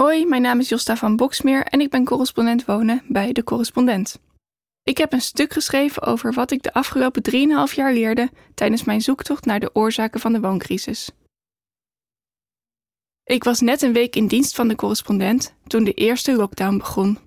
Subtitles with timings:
[0.00, 4.20] Hoi, mijn naam is Josta van Boksmeer en ik ben correspondent wonen bij De Correspondent.
[4.82, 7.22] Ik heb een stuk geschreven over wat ik de afgelopen
[7.70, 11.10] 3,5 jaar leerde tijdens mijn zoektocht naar de oorzaken van de wooncrisis.
[13.24, 17.18] Ik was net een week in dienst van de correspondent toen de eerste lockdown begon.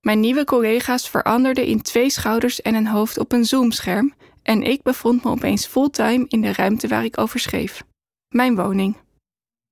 [0.00, 4.82] Mijn nieuwe collega's veranderden in twee schouders en een hoofd op een Zoom-scherm en ik
[4.82, 7.82] bevond me opeens fulltime in de ruimte waar ik over schreef:
[8.28, 9.03] mijn woning.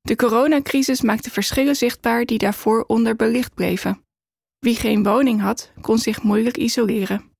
[0.02, 4.04] De coronacrisis maakte verschillen zichtbaar die daarvoor onderbelicht bleven.
[4.58, 7.30] Wie geen woning had, kon zich moeilijk isoleren.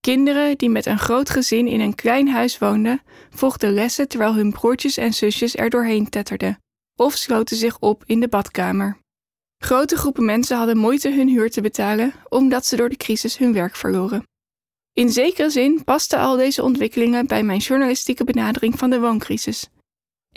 [0.00, 4.52] Kinderen die met een groot gezin in een klein huis woonden, volgden lessen terwijl hun
[4.52, 6.58] broertjes en zusjes er doorheen tetterden,
[6.96, 8.98] of sloten zich op in de badkamer.
[9.58, 13.52] Grote groepen mensen hadden moeite hun huur te betalen omdat ze door de crisis hun
[13.52, 14.22] werk verloren.
[14.92, 19.68] In zekere zin pasten al deze ontwikkelingen bij mijn journalistieke benadering van de wooncrisis.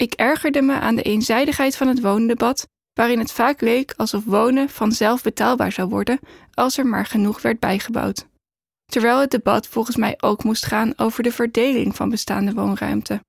[0.02, 4.70] Ik ergerde me aan de eenzijdigheid van het woondebat, waarin het vaak leek alsof wonen
[4.70, 6.20] vanzelf betaalbaar zou worden
[6.54, 8.27] als er maar genoeg werd bijgebouwd.
[8.91, 13.24] Terwijl het debat volgens mij ook moest gaan over de verdeling van bestaande woonruimte.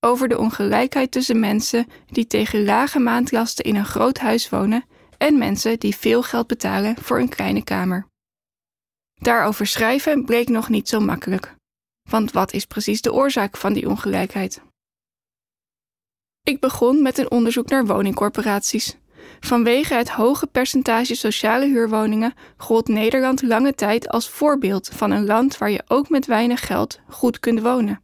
[0.00, 4.84] Over de ongelijkheid tussen mensen die tegen lage maandlasten in een groot huis wonen
[5.18, 8.06] en mensen die veel geld betalen voor een kleine kamer.
[9.14, 11.54] Daarover schrijven bleek nog niet zo makkelijk.
[12.10, 14.60] Want wat is precies de oorzaak van die ongelijkheid?
[16.44, 18.96] Ik begon met een onderzoek naar woningcorporaties.
[19.40, 25.58] Vanwege het hoge percentage sociale huurwoningen gold Nederland lange tijd als voorbeeld van een land
[25.58, 28.02] waar je ook met weinig geld goed kunt wonen.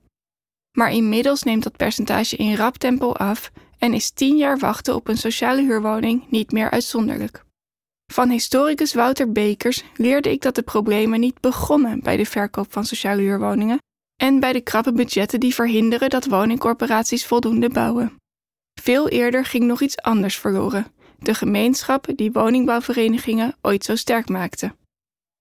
[0.73, 5.09] Maar inmiddels neemt dat percentage in rap tempo af en is tien jaar wachten op
[5.09, 7.45] een sociale huurwoning niet meer uitzonderlijk.
[8.13, 12.85] Van historicus Wouter Bekers leerde ik dat de problemen niet begonnen bij de verkoop van
[12.85, 13.79] sociale huurwoningen
[14.17, 18.18] en bij de krappe budgetten die verhinderen dat woningcorporaties voldoende bouwen.
[18.89, 20.87] Veel eerder ging nog iets anders verloren:
[21.19, 24.75] de gemeenschap die woningbouwverenigingen ooit zo sterk maakte.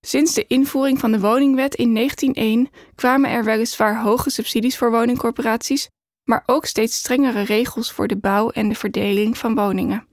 [0.05, 5.89] Sinds de invoering van de woningwet in 1901 kwamen er weliswaar hoge subsidies voor woningcorporaties,
[6.23, 10.07] maar ook steeds strengere regels voor de bouw en de verdeling van woningen.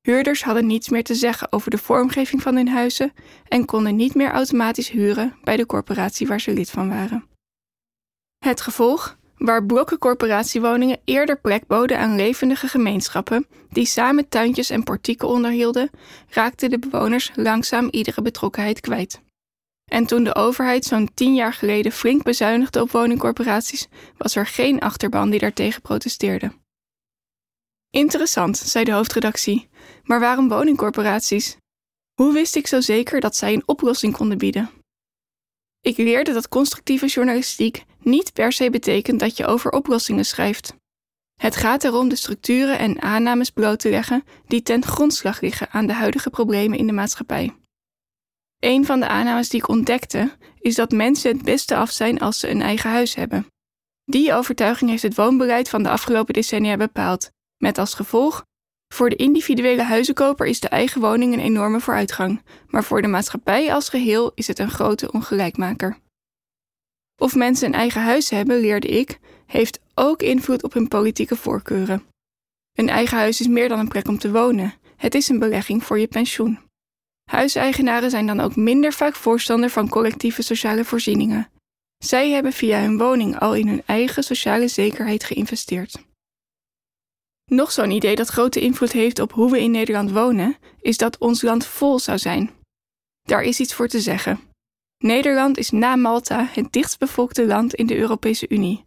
[0.00, 3.12] Huurders hadden niets meer te zeggen over de vormgeving van hun huizen
[3.48, 7.24] en konden niet meer automatisch huren bij de corporatie waar ze lid van waren.
[8.38, 9.16] Het gevolg?
[9.36, 15.90] Waar blokken corporatiewoningen eerder plek boden aan levendige gemeenschappen, die samen tuintjes en portieken onderhielden,
[16.28, 19.22] raakten de bewoners langzaam iedere betrokkenheid kwijt.
[19.84, 24.80] En toen de overheid zo'n tien jaar geleden flink bezuinigde op woningcorporaties, was er geen
[24.80, 26.52] achterban die daartegen protesteerde.
[27.90, 29.68] Interessant, zei de hoofdredactie,
[30.02, 31.56] maar waarom woningcorporaties?
[32.14, 34.70] Hoe wist ik zo zeker dat zij een oplossing konden bieden?
[35.84, 40.74] Ik leerde dat constructieve journalistiek niet per se betekent dat je over oplossingen schrijft.
[41.40, 45.86] Het gaat erom de structuren en aannames bloot te leggen die ten grondslag liggen aan
[45.86, 47.54] de huidige problemen in de maatschappij.
[48.58, 52.38] Een van de aannames die ik ontdekte is dat mensen het beste af zijn als
[52.38, 53.46] ze een eigen huis hebben.
[54.04, 58.44] Die overtuiging heeft het woonbeleid van de afgelopen decennia bepaald, met als gevolg
[58.94, 63.74] voor de individuele huizenkoper is de eigen woning een enorme vooruitgang, maar voor de maatschappij
[63.74, 65.98] als geheel is het een grote ongelijkmaker.
[67.16, 72.02] Of mensen een eigen huis hebben, leerde ik, heeft ook invloed op hun politieke voorkeuren.
[72.72, 75.84] Een eigen huis is meer dan een plek om te wonen, het is een belegging
[75.84, 76.58] voor je pensioen.
[77.30, 81.50] Huiseigenaren zijn dan ook minder vaak voorstander van collectieve sociale voorzieningen.
[81.98, 86.04] Zij hebben via hun woning al in hun eigen sociale zekerheid geïnvesteerd.
[87.54, 91.18] Nog zo'n idee dat grote invloed heeft op hoe we in Nederland wonen, is dat
[91.18, 92.50] ons land vol zou zijn.
[93.22, 94.40] Daar is iets voor te zeggen.
[94.98, 98.84] Nederland is na Malta het dichtstbevolkte land in de Europese Unie.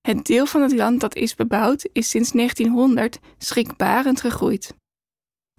[0.00, 4.74] Het deel van het land dat is bebouwd is sinds 1900 schrikbarend gegroeid.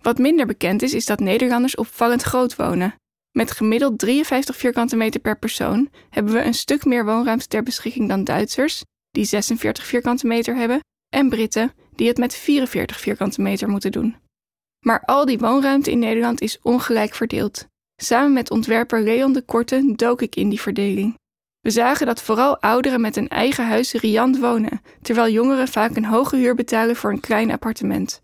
[0.02, 2.96] Wat minder bekend is, is dat Nederlanders opvallend groot wonen.
[3.32, 8.08] Met gemiddeld 53 vierkante meter per persoon hebben we een stuk meer woonruimte ter beschikking
[8.08, 13.70] dan Duitsers, die 46 vierkante meter hebben, en Britten, die het met 44 vierkante meter
[13.70, 14.16] moeten doen.
[14.86, 17.68] Maar al die woonruimte in Nederland is ongelijk verdeeld.
[18.02, 21.18] Samen met ontwerper Leon de Korte dook ik in die verdeling.
[21.60, 26.06] We zagen dat vooral ouderen met een eigen huis riant wonen, terwijl jongeren vaak een
[26.06, 28.20] hoge huur betalen voor een klein appartement.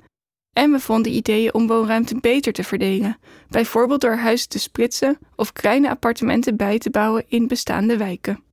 [0.54, 3.18] En we vonden ideeën om woonruimte beter te verdelen,
[3.50, 8.44] bijvoorbeeld door huizen te splitsen of kleine appartementen bij te bouwen in bestaande wijken.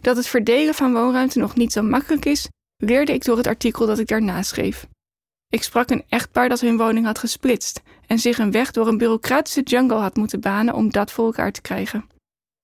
[0.00, 2.48] Dat het verdelen van woonruimte nog niet zo makkelijk is,
[2.80, 4.86] leerde ik door het artikel dat ik daarna schreef.
[5.48, 8.98] Ik sprak een echtpaar dat hun woning had gesplitst en zich een weg door een
[8.98, 12.08] bureaucratische jungle had moeten banen om dat voor elkaar te krijgen.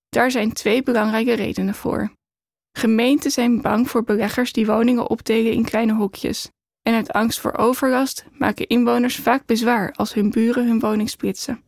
[0.08, 2.12] Daar zijn twee belangrijke redenen voor.
[2.78, 6.50] Gemeenten zijn bang voor beleggers die woningen opdelen in kleine hokjes.
[6.82, 11.62] En uit angst voor overlast maken inwoners vaak bezwaar als hun buren hun woning splitsen.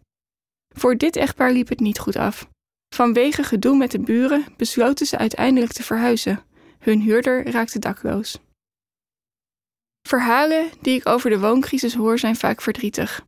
[0.69, 2.49] Voor dit echtpaar liep het niet goed af.
[2.95, 6.43] Vanwege gedoe met de buren besloten ze uiteindelijk te verhuizen.
[6.79, 8.39] Hun huurder raakte dakloos.
[10.09, 13.25] Verhalen die ik over de wooncrisis hoor zijn vaak verdrietig.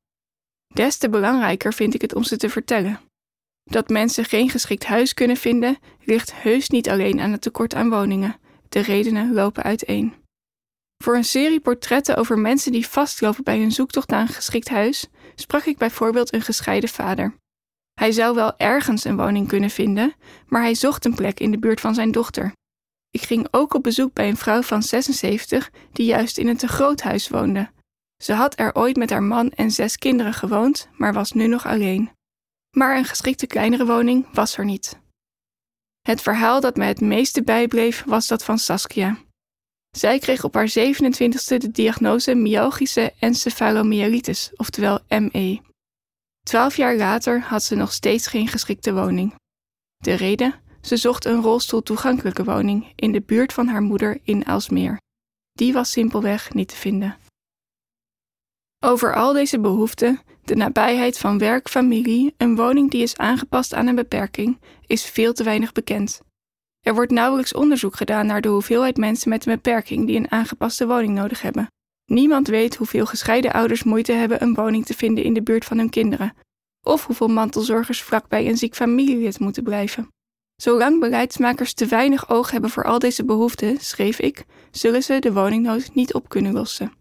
[0.75, 3.01] Des te belangrijker vind ik het om ze te vertellen.
[3.65, 7.91] Dat mensen geen geschikt huis kunnen vinden, ligt heus niet alleen aan het tekort aan
[7.91, 8.37] woningen.
[8.69, 10.15] De redenen lopen uiteen.
[11.05, 15.07] Voor een serie portretten over mensen die vastlopen bij hun zoektocht naar een geschikt huis,
[15.35, 17.35] sprak ik bijvoorbeeld een gescheiden vader.
[17.95, 20.15] Hij zou wel ergens een woning kunnen vinden,
[20.47, 22.53] maar hij zocht een plek in de buurt van zijn dochter.
[23.11, 26.69] Ik ging ook op bezoek bij een vrouw van 76 die juist in een te
[26.69, 27.71] groot huis woonde.
[28.23, 31.67] Ze had er ooit met haar man en zes kinderen gewoond, maar was nu nog
[31.67, 32.11] alleen.
[32.77, 34.99] Maar een geschikte kleinere woning was er niet.
[36.01, 39.19] Het verhaal dat mij het meeste bijbleef was dat van Saskia.
[39.91, 45.61] Zij kreeg op haar 27e de diagnose myalgische encefalomyelitis, oftewel ME.
[46.43, 49.35] Twaalf jaar later had ze nog steeds geen geschikte woning.
[49.97, 50.55] De reden?
[50.81, 55.01] Ze zocht een rolstoeltoegankelijke woning in de buurt van haar moeder in Aalsmeer.
[55.53, 57.19] Die was simpelweg niet te vinden.
[58.85, 63.87] Over al deze behoeften, de nabijheid van werk, familie, een woning die is aangepast aan
[63.87, 66.21] een beperking, is veel te weinig bekend.
[66.81, 70.87] Er wordt nauwelijks onderzoek gedaan naar de hoeveelheid mensen met een beperking die een aangepaste
[70.87, 71.67] woning nodig hebben.
[72.05, 75.79] Niemand weet hoeveel gescheiden ouders moeite hebben een woning te vinden in de buurt van
[75.79, 76.37] hun kinderen,
[76.87, 80.09] of hoeveel mantelzorgers vlakbij een ziek familielid moeten blijven.
[80.61, 85.33] Zolang beleidsmakers te weinig oog hebben voor al deze behoeften, schreef ik, zullen ze de
[85.33, 86.93] woningnood niet op kunnen lossen.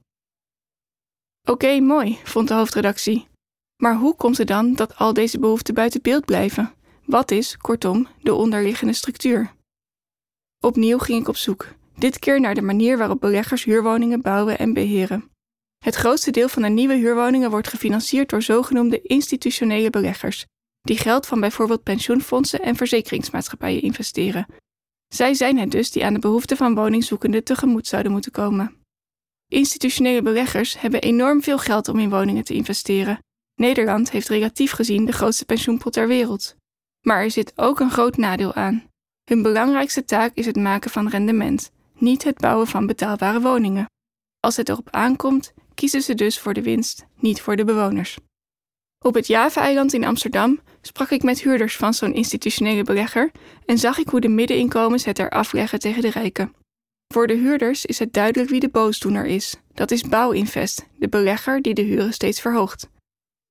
[1.50, 3.28] Oké, mooi, vond de hoofdredactie.
[3.76, 6.74] Maar hoe komt het dan dat al deze behoeften buiten beeld blijven?
[7.06, 9.54] Wat is, kortom, de onderliggende structuur?
[10.60, 14.74] Opnieuw ging ik op zoek, dit keer naar de manier waarop beleggers huurwoningen bouwen en
[14.74, 15.30] beheren.
[15.86, 20.46] Het grootste deel van de nieuwe huurwoningen wordt gefinancierd door zogenoemde institutionele beleggers,
[20.82, 24.46] die geld van bijvoorbeeld pensioenfondsen en verzekeringsmaatschappijen investeren.
[25.08, 28.76] Zij zijn het dus die aan de behoeften van woningzoekenden tegemoet zouden moeten komen.
[29.48, 33.20] Institutionele beleggers hebben enorm veel geld om in woningen te investeren.
[33.56, 36.56] Nederland heeft relatief gezien de grootste pensioenpot ter wereld.
[37.02, 38.84] Maar er zit ook een groot nadeel aan.
[39.24, 43.86] Hun belangrijkste taak is het maken van rendement, niet het bouwen van betaalbare woningen.
[44.40, 48.18] Als het erop aankomt, kiezen ze dus voor de winst, niet voor de bewoners.
[49.06, 53.32] Op het Java-eiland in Amsterdam sprak ik met huurders van zo'n institutionele belegger
[53.66, 56.54] en zag ik hoe de middeninkomens het er afleggen tegen de rijken.
[57.14, 59.56] Voor de huurders is het duidelijk wie de boosdoener is.
[59.74, 62.90] Dat is Bouwinvest, de belegger die de huren steeds verhoogt.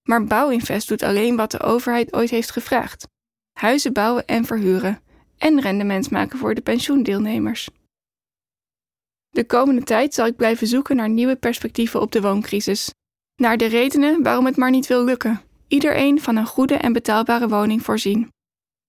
[0.08, 3.08] Maar Bouwinvest doet alleen wat de overheid ooit heeft gevraagd:
[3.52, 5.00] huizen bouwen en verhuren,
[5.38, 7.68] en rendement maken voor de pensioendeelnemers.
[9.28, 12.92] De komende tijd zal ik blijven zoeken naar nieuwe perspectieven op de wooncrisis,
[13.38, 17.48] naar de redenen waarom het maar niet wil lukken, iedereen van een goede en betaalbare
[17.48, 18.32] woning voorzien.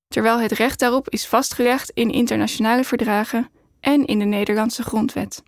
[0.07, 3.49] Terwijl het recht daarop is vastgelegd in internationale verdragen
[3.79, 5.43] en in de Nederlandse grondwet.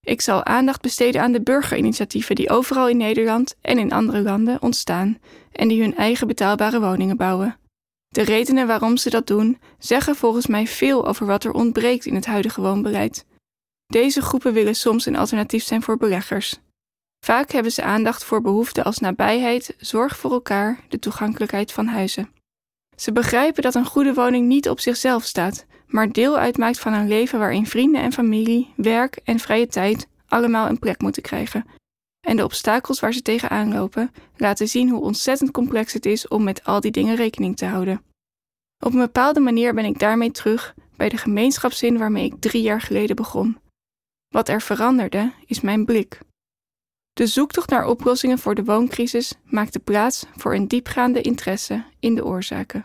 [0.00, 4.62] Ik zal aandacht besteden aan de burgerinitiatieven die overal in Nederland en in andere landen
[4.62, 5.18] ontstaan
[5.52, 7.56] en die hun eigen betaalbare woningen bouwen.
[8.08, 12.14] De redenen waarom ze dat doen zeggen volgens mij veel over wat er ontbreekt in
[12.14, 13.24] het huidige woonbeleid.
[13.86, 16.60] Deze groepen willen soms een alternatief zijn voor beleggers.
[17.24, 22.30] Vaak hebben ze aandacht voor behoeften als nabijheid, zorg voor elkaar, de toegankelijkheid van huizen.
[22.96, 27.08] Ze begrijpen dat een goede woning niet op zichzelf staat, maar deel uitmaakt van een
[27.08, 31.64] leven waarin vrienden en familie, werk en vrije tijd allemaal een plek moeten krijgen.
[32.26, 36.44] En de obstakels waar ze tegenaan lopen laten zien hoe ontzettend complex het is om
[36.44, 38.02] met al die dingen rekening te houden.
[38.84, 42.80] Op een bepaalde manier ben ik daarmee terug bij de gemeenschapszin waarmee ik drie jaar
[42.80, 43.58] geleden begon.
[44.28, 46.18] Wat er veranderde is mijn blik.
[47.16, 52.24] De zoektocht naar oplossingen voor de wooncrisis maakte plaats voor een diepgaande interesse in de
[52.24, 52.84] oorzaken.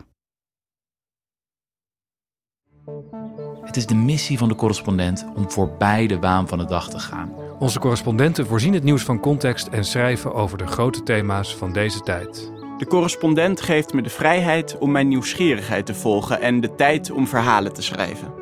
[3.64, 6.98] Het is de missie van de correspondent om voorbij de waan van de dag te
[6.98, 7.34] gaan.
[7.58, 12.00] Onze correspondenten voorzien het nieuws van context en schrijven over de grote thema's van deze
[12.00, 12.52] tijd.
[12.78, 17.26] De correspondent geeft me de vrijheid om mijn nieuwsgierigheid te volgen en de tijd om
[17.26, 18.41] verhalen te schrijven.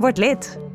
[0.00, 0.69] Word lid.